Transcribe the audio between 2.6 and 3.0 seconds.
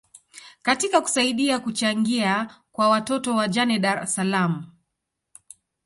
kwa